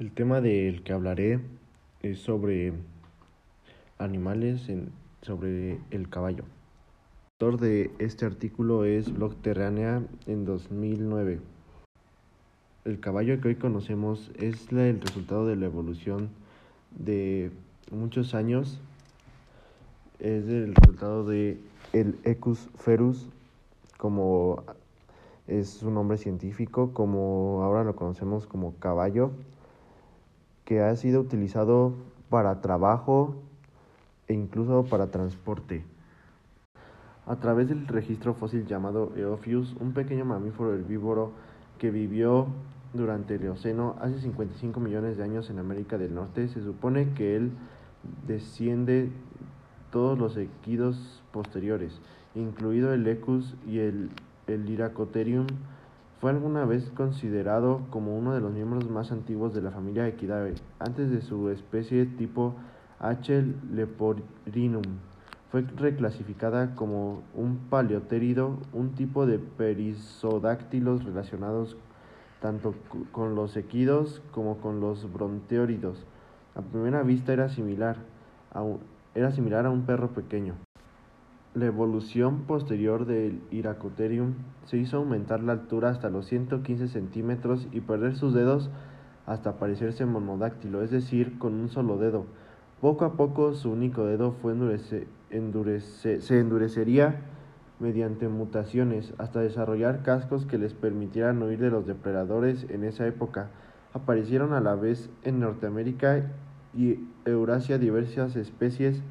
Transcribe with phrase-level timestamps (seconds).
[0.00, 1.40] El tema del que hablaré
[2.02, 2.72] es sobre
[3.98, 4.66] animales,
[5.20, 6.44] sobre el caballo.
[7.38, 11.40] El autor de este artículo es Blog Terránea en 2009.
[12.86, 16.30] El caballo que hoy conocemos es el resultado de la evolución
[16.98, 17.50] de
[17.92, 18.80] muchos años.
[20.18, 21.60] Es el resultado de
[21.92, 23.28] el Ecus ferus,
[23.98, 24.64] como
[25.46, 29.32] es su nombre científico, como ahora lo conocemos como caballo
[30.70, 31.94] que ha sido utilizado
[32.28, 33.34] para trabajo
[34.28, 35.82] e incluso para transporte.
[37.26, 41.32] A través del registro fósil llamado Eophius, un pequeño mamífero herbívoro
[41.80, 42.46] que vivió
[42.94, 47.34] durante el Eoceno hace 55 millones de años en América del Norte, se supone que
[47.34, 47.50] él
[48.28, 49.10] desciende
[49.90, 52.00] todos los equidos posteriores,
[52.36, 54.10] incluido el Ecus y el,
[54.46, 54.66] el
[56.20, 60.54] fue alguna vez considerado como uno de los miembros más antiguos de la familia Equidae,
[60.78, 62.54] antes de su especie tipo
[62.98, 63.42] H.
[63.72, 64.82] leporinum.
[65.50, 71.78] Fue reclasificada como un paleotérido, un tipo de perisodáctilos relacionados
[72.42, 72.74] tanto
[73.12, 76.04] con los equidos como con los bronteóridos.
[76.54, 77.96] A primera vista era similar
[79.14, 80.54] era similar a un perro pequeño.
[81.52, 84.34] La evolución posterior del Iracoterium
[84.66, 88.70] se hizo aumentar la altura hasta los 115 centímetros y perder sus dedos
[89.26, 92.26] hasta parecerse monodáctilo, es decir, con un solo dedo.
[92.80, 97.22] Poco a poco su único dedo fue endurece, endurece, se endurecería
[97.80, 103.50] mediante mutaciones hasta desarrollar cascos que les permitieran huir de los depredadores en esa época.
[103.92, 106.30] Aparecieron a la vez en Norteamérica
[106.76, 109.02] y Eurasia diversas especies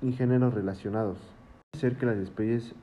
[0.00, 1.35] y géneros relacionados
[1.76, 2.74] ser que las especies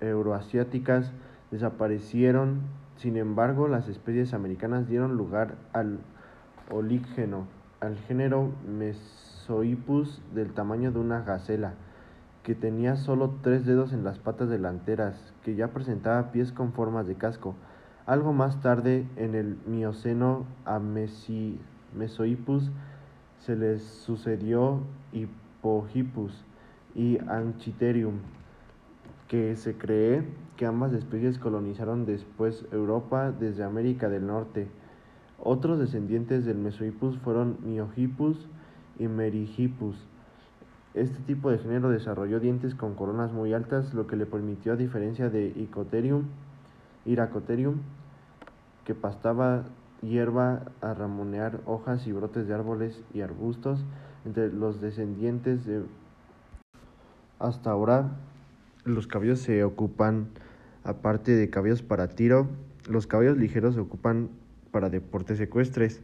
[0.00, 1.12] euroasiáticas
[1.50, 2.60] desaparecieron,
[2.96, 5.98] sin embargo las especies americanas dieron lugar al
[6.70, 7.46] olígeno,
[7.80, 11.74] al género Mesohippus del tamaño de una gacela,
[12.42, 17.06] que tenía solo tres dedos en las patas delanteras, que ya presentaba pies con formas
[17.06, 17.54] de casco.
[18.06, 22.70] Algo más tarde, en el Mioceno a Mesohippus
[23.40, 24.80] se les sucedió
[25.12, 26.44] Hippohippus
[26.94, 28.20] y Anchiterium,
[29.28, 30.24] que se cree
[30.56, 34.68] que ambas especies colonizaron después Europa desde América del Norte.
[35.38, 38.48] Otros descendientes del Mesohippus fueron Miohippus
[38.98, 39.96] y Merihippus.
[40.94, 44.76] Este tipo de género desarrolló dientes con coronas muy altas, lo que le permitió, a
[44.76, 46.24] diferencia de Icoterium,
[47.04, 47.76] Iracoterium,
[48.84, 49.64] que pastaba
[50.02, 53.84] hierba a ramonear hojas y brotes de árboles y arbustos,
[54.24, 55.82] entre los descendientes de
[57.38, 58.10] hasta ahora
[58.84, 60.28] los caballos se ocupan,
[60.84, 62.48] aparte de caballos para tiro,
[62.88, 64.30] los caballos ligeros se ocupan
[64.70, 66.00] para deportes ecuestres,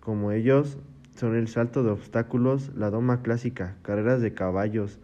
[0.00, 0.78] como ellos
[1.16, 4.98] son el salto de obstáculos, la doma clásica, carreras de caballos,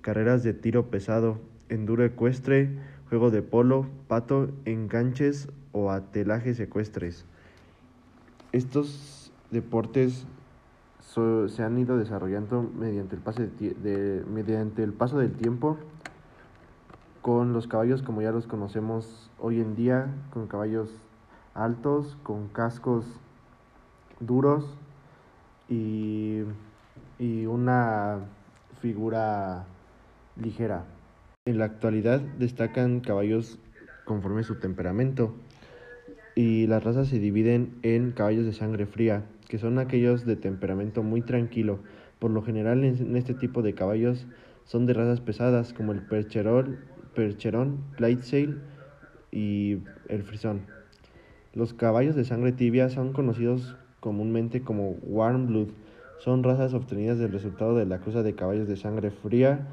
[0.00, 2.70] carreras de tiro pesado, enduro ecuestre,
[3.08, 7.24] juego de polo, pato, enganches o atelajes ecuestres.
[8.52, 10.26] Estos deportes
[11.48, 15.76] se han ido desarrollando mediante el paso del tiempo
[17.22, 20.90] con los caballos como ya los conocemos hoy en día, con caballos
[21.54, 23.06] altos, con cascos
[24.18, 24.64] duros
[25.68, 26.42] y,
[27.20, 28.18] y una
[28.80, 29.64] figura
[30.36, 30.84] ligera.
[31.46, 33.58] En la actualidad destacan caballos
[34.04, 35.34] conforme su temperamento
[36.34, 41.04] y las razas se dividen en caballos de sangre fría, que son aquellos de temperamento
[41.04, 41.78] muy tranquilo.
[42.18, 44.26] Por lo general en este tipo de caballos
[44.64, 46.78] son de razas pesadas como el percherol
[47.14, 48.56] Percherón, Clydesdale
[49.30, 49.78] y
[50.08, 50.62] el Frisón.
[51.54, 55.68] Los caballos de sangre tibia son conocidos comúnmente como warm blood.
[56.18, 59.66] Son razas obtenidas del resultado de la cruza de caballos de sangre fría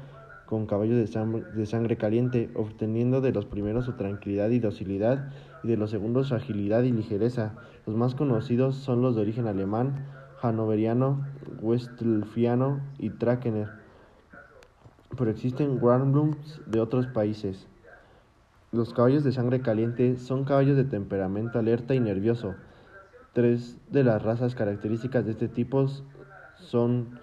[0.46, 5.30] con caballos de, sangre caliente, obteniendo de los primeros su tranquilidad y docilidad
[5.62, 7.54] y de los segundos su agilidad y ligereza.
[7.86, 10.06] Los más conocidos son los de origen alemán,
[10.42, 11.24] hanoveriano,
[11.62, 13.79] westfiano y Trakehner
[15.16, 17.66] pero existen Warmbloods de otros países.
[18.72, 22.54] Los caballos de sangre caliente son caballos de temperamento alerta y nervioso.
[23.32, 25.86] Tres de las razas características de este tipo
[26.56, 27.18] son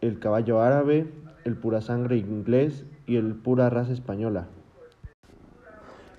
[0.00, 1.12] el caballo árabe,
[1.44, 4.46] el pura sangre inglés y el pura raza española.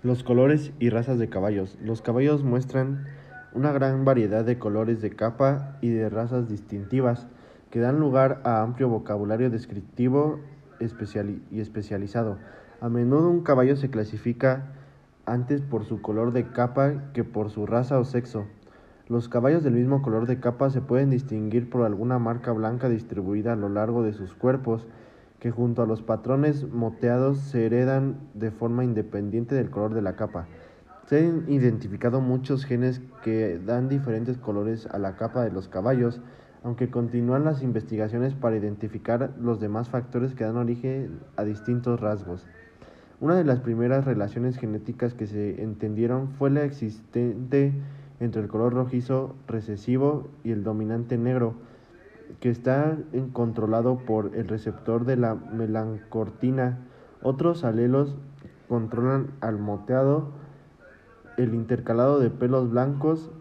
[0.04, 1.78] Los colores y razas de caballos.
[1.82, 3.08] Los caballos muestran
[3.54, 7.28] una gran variedad de colores de capa y de razas distintivas
[7.72, 10.40] que dan lugar a amplio vocabulario descriptivo
[10.80, 12.38] y especializado.
[12.80, 14.68] A menudo un caballo se clasifica
[15.26, 18.46] antes por su color de capa que por su raza o sexo.
[19.10, 23.54] Los caballos del mismo color de capa se pueden distinguir por alguna marca blanca distribuida
[23.54, 24.86] a lo largo de sus cuerpos,
[25.40, 30.16] que junto a los patrones moteados se heredan de forma independiente del color de la
[30.16, 30.48] capa.
[31.06, 36.20] Se han identificado muchos genes que dan diferentes colores a la capa de los caballos,
[36.64, 42.46] aunque continúan las investigaciones para identificar los demás factores que dan origen a distintos rasgos.
[43.20, 47.74] Una de las primeras relaciones genéticas que se entendieron fue la existente
[48.20, 51.56] entre el color rojizo recesivo y el dominante negro,
[52.40, 52.98] que está
[53.34, 56.80] controlado por el receptor de la melancortina.
[57.24, 58.16] Otros alelos
[58.68, 60.30] controlan al moteado,
[61.38, 63.32] el intercalado de pelos blancos,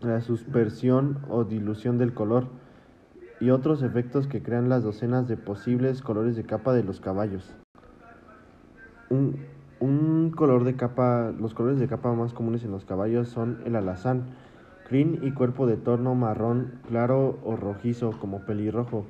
[0.00, 2.48] la suspersión o dilución del color
[3.40, 7.54] y otros efectos que crean las docenas de posibles colores de capa de los caballos.
[9.10, 9.36] Un,
[9.80, 13.76] un color de capa, los colores de capa más comunes en los caballos son el
[13.76, 14.24] alazán,
[14.88, 19.04] crin y cuerpo de torno marrón claro o rojizo como pelirrojo.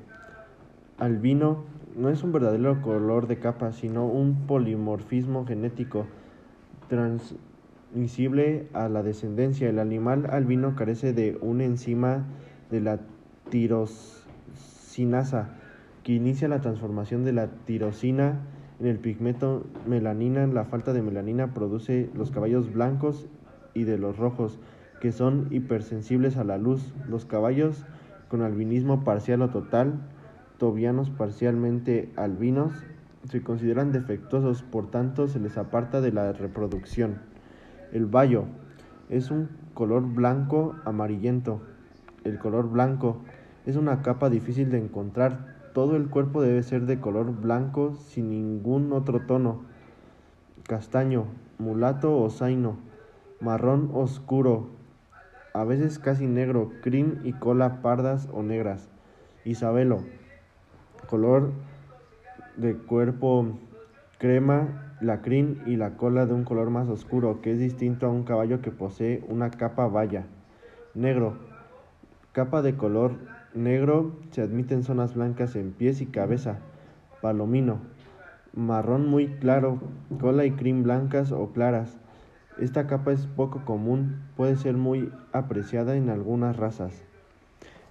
[0.97, 1.63] Albino
[1.95, 6.05] no es un verdadero color de capa, sino un polimorfismo genético
[7.87, 9.69] transmisible a la descendencia.
[9.69, 12.25] El animal albino carece de una enzima
[12.69, 12.99] de la
[13.49, 15.49] tirosinasa
[16.03, 18.39] que inicia la transformación de la tirosina
[18.79, 23.27] en el pigmento melanina, la falta de melanina produce los caballos blancos
[23.73, 24.59] y de los rojos,
[25.01, 26.93] que son hipersensibles a la luz.
[27.09, 27.85] Los caballos
[28.29, 29.99] con albinismo parcial o total,
[30.59, 32.71] tobianos parcialmente albinos,
[33.23, 37.36] se consideran defectuosos, por tanto se les aparta de la reproducción.
[37.91, 38.45] El bayo
[39.09, 41.61] es un color blanco amarillento.
[42.23, 43.17] El color blanco
[43.65, 48.31] es una capa difícil de encontrar todo el cuerpo debe ser de color blanco sin
[48.31, 49.61] ningún otro tono.
[50.63, 51.25] Castaño,
[51.59, 52.77] mulato o zaino,
[53.41, 54.69] marrón oscuro,
[55.53, 58.89] a veces casi negro, crin y cola pardas o negras.
[59.45, 59.99] Isabelo,
[61.07, 61.51] color
[62.55, 63.45] de cuerpo
[64.17, 68.09] crema, la crin y la cola de un color más oscuro, que es distinto a
[68.09, 70.25] un caballo que posee una capa valla.
[70.93, 71.37] Negro,
[72.31, 73.15] capa de color
[73.57, 76.59] Negro se admiten zonas blancas en pies y cabeza.
[77.21, 77.79] Palomino.
[78.53, 79.79] Marrón muy claro,
[80.19, 81.97] cola y crin blancas o claras.
[82.59, 87.03] Esta capa es poco común, puede ser muy apreciada en algunas razas.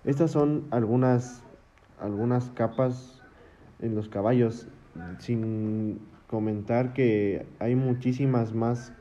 [0.05, 1.43] Estas son algunas,
[2.01, 3.23] algunas capas
[3.81, 4.69] en los caballos,
[5.19, 8.93] sin comentar que hay muchísimas más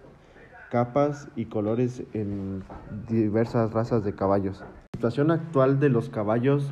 [0.72, 2.64] capas y colores en
[3.08, 4.60] diversas razas de caballos.
[4.60, 6.72] La situación actual de los caballos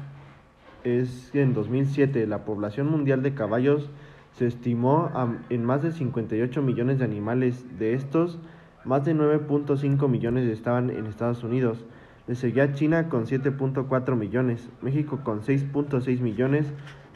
[0.84, 3.90] es que en 2007 la población mundial de caballos
[4.34, 5.12] se estimó
[5.50, 7.66] en más de 58 millones de animales.
[7.78, 8.40] De estos,
[8.84, 11.86] más de 9.5 millones estaban en Estados Unidos.
[12.28, 16.66] Le seguía China con 7.4 millones, México con 6.6 millones,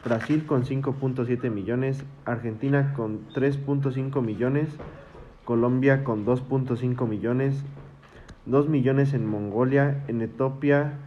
[0.04, 4.68] Brasil con 5.7 millones, Argentina con 3.5 millones,
[5.44, 7.64] Colombia con 2.5 millones,
[8.46, 10.98] 2 millones en Mongolia, en Etiopía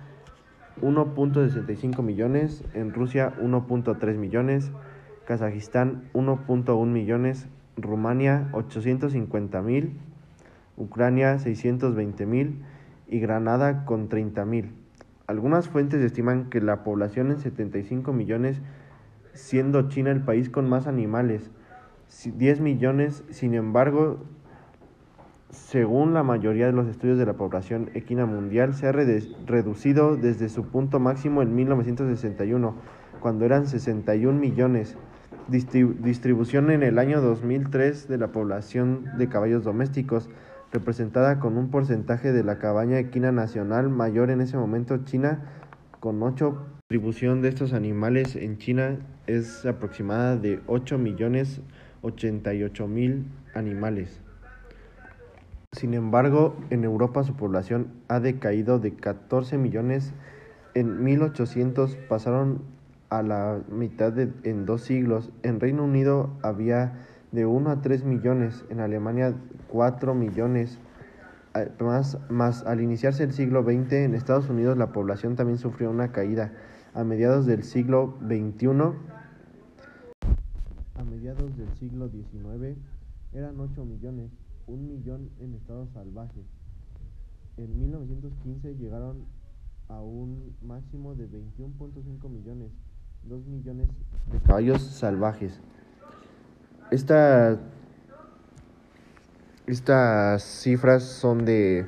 [0.82, 4.72] 1.65 millones, en Rusia 1.3 millones,
[5.26, 7.48] Kazajistán 1.1 millones,
[7.78, 9.94] Rumania 850 mil,
[10.78, 12.64] Ucrania 620 mil
[13.08, 14.72] y Granada con 30 mil.
[15.28, 18.60] Algunas fuentes estiman que la población en 75 millones,
[19.34, 21.50] siendo China el país con más animales,
[22.26, 24.20] 10 millones, sin embargo,
[25.50, 30.50] según la mayoría de los estudios de la población equina mundial, se ha reducido desde
[30.50, 32.76] su punto máximo en 1961,
[33.20, 34.98] cuando eran 61 millones.
[35.48, 40.30] distribución en el año 2003 de la población de caballos domésticos,
[40.72, 45.42] representada con un porcentaje de la cabaña equina nacional mayor en ese momento China,
[46.00, 46.81] con 8.
[46.92, 51.62] La distribución de estos animales en China es aproximada de 8 millones
[52.02, 54.20] 88 mil animales.
[55.72, 60.12] Sin embargo, en Europa su población ha decaído de 14 millones
[60.74, 62.62] en 1800, pasaron
[63.10, 65.32] a la mitad en dos siglos.
[65.44, 69.34] En Reino Unido había de 1 a 3 millones, en Alemania
[69.70, 70.78] 4 millones.
[71.80, 76.12] Más, más al iniciarse el siglo XX, en Estados Unidos la población también sufrió una
[76.12, 76.52] caída.
[76.94, 78.68] A mediados del siglo XXI,
[80.96, 82.78] a mediados del siglo XIX,
[83.34, 84.30] eran 8 millones
[84.68, 86.42] un millón en estado salvaje.
[87.56, 89.26] En 1915 llegaron
[89.88, 92.72] a un máximo de 21.5 millones,
[93.24, 93.88] 2 millones
[94.32, 95.62] de caballos salvajes.
[99.66, 101.88] estas cifras son de,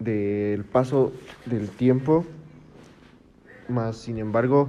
[0.00, 1.12] del paso
[1.46, 2.24] del tiempo,
[3.72, 4.68] más sin embargo,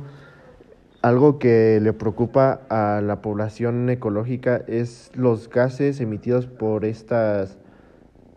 [1.03, 7.57] algo que le preocupa a la población ecológica es los gases emitidos por estas,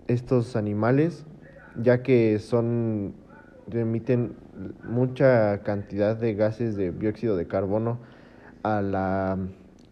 [0.08, 1.24] estos animales,
[1.80, 3.14] ya que son
[3.72, 4.36] emiten
[4.84, 7.98] mucha cantidad de gases de dióxido de carbono
[8.62, 9.38] a la,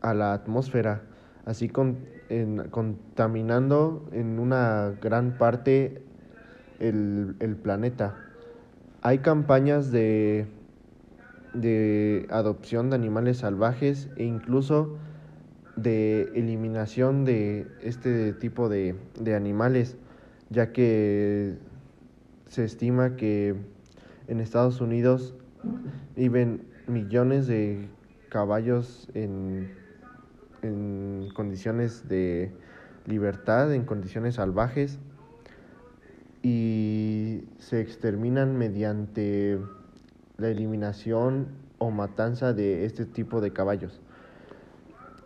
[0.01, 1.03] a la atmósfera,
[1.45, 6.03] así con, en, contaminando en una gran parte
[6.81, 8.17] el, el planeta.
[9.03, 10.47] Hay campañas de
[11.55, 14.97] de adopción de animales salvajes e incluso
[15.77, 19.97] de eliminación de este tipo de, de animales,
[20.51, 21.57] ya que
[22.49, 23.55] se estima que
[24.29, 25.35] en Estados Unidos
[26.17, 27.89] viven millones de
[28.29, 29.73] caballos en,
[30.63, 32.53] en condiciones de
[33.07, 34.99] libertad, en condiciones salvajes,
[36.43, 39.59] y se exterminan mediante
[40.39, 41.49] la eliminación
[41.79, 44.01] o matanza de este tipo de caballos.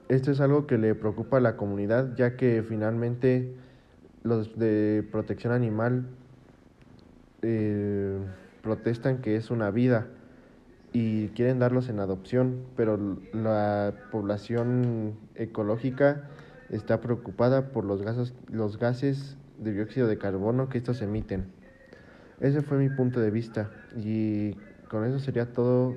[0.09, 3.55] Esto es algo que le preocupa a la comunidad ya que finalmente
[4.23, 6.07] los de protección animal
[7.43, 8.19] eh,
[8.63, 10.09] protestan que es una vida
[10.93, 12.99] y quieren darlos en adopción, pero
[13.33, 16.29] la población ecológica
[16.71, 21.53] está preocupada por los gases, los gases de dióxido de carbono que estos emiten.
[22.41, 24.57] Ese fue mi punto de vista y
[24.89, 25.95] con eso sería todo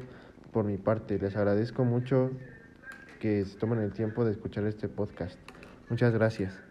[0.51, 1.17] por mi parte.
[1.19, 2.31] Les agradezco mucho
[3.19, 5.37] que se tomen el tiempo de escuchar este podcast.
[5.89, 6.70] Muchas gracias.